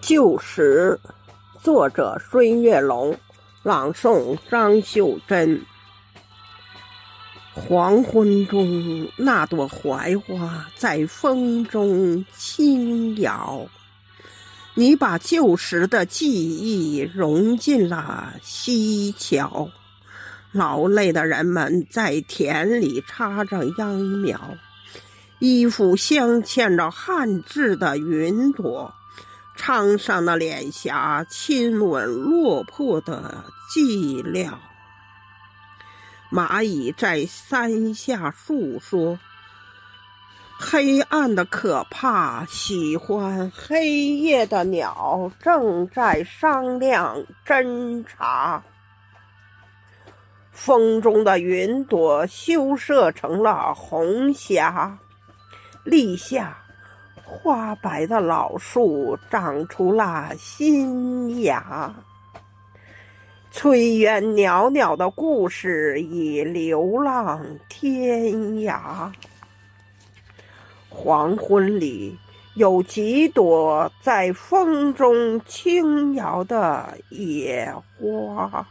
[0.00, 1.00] 旧时，
[1.62, 3.18] 作者孙月龙，
[3.62, 5.64] 朗诵张秀珍。
[7.52, 13.66] 黄昏中，那朵槐花在风中轻摇，
[14.74, 19.70] 你把旧时的记忆融进了溪桥。
[20.52, 24.38] 劳累的人们在田里插着秧苗，
[25.38, 28.94] 衣服镶嵌着汉字的云朵。
[29.58, 34.52] 沧桑的脸颊亲吻落魄的寂寥，
[36.30, 39.18] 蚂蚁在山下诉说
[40.58, 42.44] 黑暗的可怕。
[42.44, 48.62] 喜欢黑夜的鸟正在商量侦查。
[50.52, 54.98] 风中的云朵羞涩成了红霞，
[55.86, 56.54] 立夏。
[57.28, 61.92] 花白的老树长出了新芽，
[63.52, 69.10] 炊烟袅袅的故事已流浪天涯。
[70.88, 72.16] 黄昏里
[72.54, 78.64] 有几朵在风中轻摇的野花。